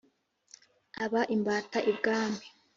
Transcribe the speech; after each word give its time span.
aba 1.03 1.21
imbata 1.35 1.79
ibwami, 1.91 2.45